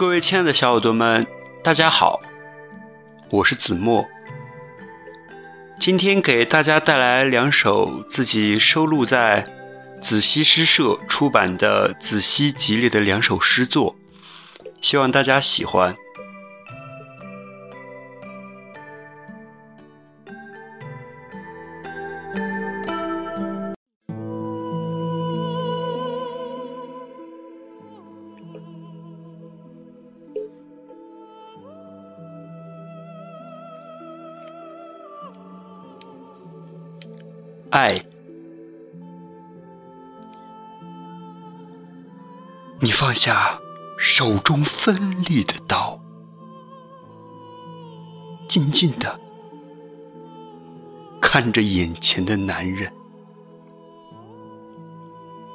[0.00, 1.26] 各位亲爱的小伙伴们，
[1.62, 2.22] 大家好，
[3.28, 4.08] 我是子墨。
[5.78, 9.44] 今天给大家带来两首自己收录在
[10.00, 13.94] 子熙诗社出版的《子熙集》里的两首诗作，
[14.80, 15.94] 希望大家喜欢。
[37.70, 38.04] 爱，
[42.80, 43.60] 你放下
[43.96, 46.00] 手中锋利的刀，
[48.48, 49.20] 静静的
[51.20, 52.92] 看着眼前的男人，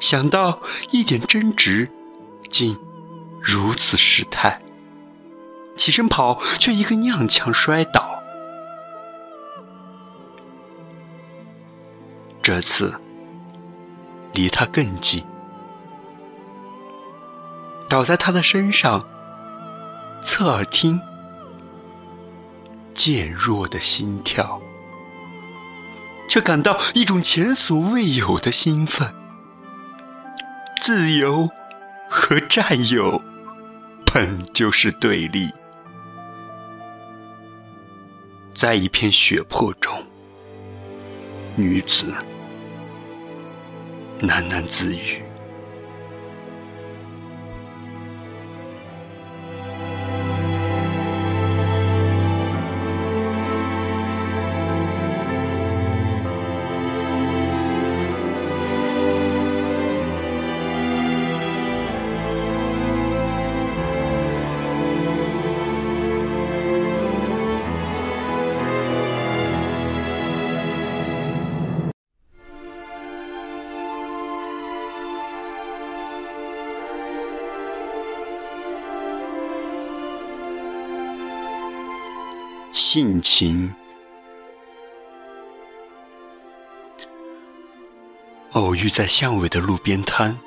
[0.00, 1.88] 想到一点争执
[2.50, 2.76] 竟
[3.40, 4.60] 如此失态，
[5.76, 8.09] 起身跑，却一个踉跄摔倒。
[12.42, 13.00] 这次
[14.32, 15.22] 离他更近，
[17.88, 19.06] 倒在他的身上，
[20.22, 21.00] 侧耳听，
[22.94, 24.60] 渐弱的心跳，
[26.28, 29.14] 却感到一种前所未有的兴奋。
[30.80, 31.50] 自由
[32.08, 33.20] 和占有
[34.06, 35.50] 本就是对立，
[38.54, 40.04] 在一片血泊中，
[41.60, 42.10] 女子。
[44.22, 45.22] 喃喃自语。
[82.72, 83.74] 性情，
[88.52, 90.38] 偶遇在巷尾的路边摊，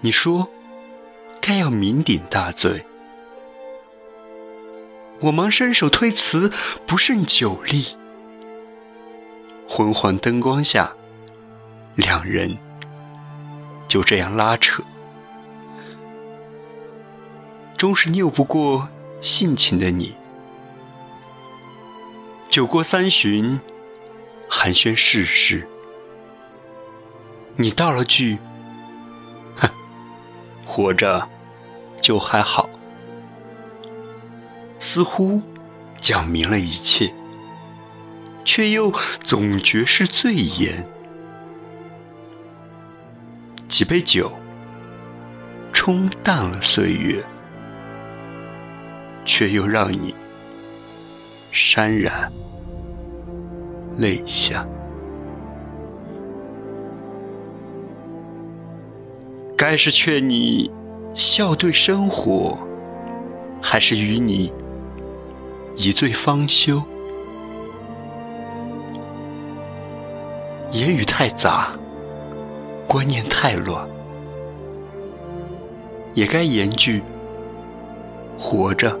[0.00, 0.48] 你说
[1.40, 2.84] 该要酩酊大醉，
[5.20, 6.52] 我忙伸手推辞，
[6.84, 7.96] 不胜酒力。
[9.68, 10.92] 昏黄灯光下，
[11.94, 12.58] 两人
[13.86, 14.82] 就这样拉扯，
[17.76, 18.88] 终是拗不过
[19.20, 20.14] 性情的你。
[22.50, 23.60] 酒过三巡，
[24.48, 25.68] 寒暄世事，
[27.56, 28.38] 你道了句
[29.54, 29.68] ：“哼，
[30.64, 31.28] 活着
[32.00, 32.68] 就还好。”
[34.80, 35.42] 似乎
[36.00, 37.12] 讲明了一切，
[38.46, 38.90] 却又
[39.22, 40.84] 总觉是醉言。
[43.68, 44.32] 几杯酒
[45.72, 47.22] 冲淡了岁月，
[49.26, 50.14] 却又让你。
[51.58, 52.32] 潸然
[53.96, 54.64] 泪下，
[59.56, 60.70] 该是劝你
[61.16, 62.56] 笑对生活，
[63.60, 64.52] 还是与你
[65.74, 66.80] 一醉方休？
[70.70, 71.72] 言语太杂，
[72.86, 73.84] 观念太乱，
[76.14, 77.02] 也该言句
[78.38, 78.96] 活着。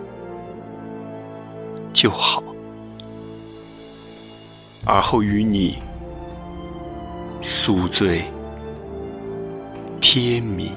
[1.92, 2.42] 就好，
[4.84, 5.82] 而后与你
[7.42, 8.24] 宿醉
[10.00, 10.72] 天明。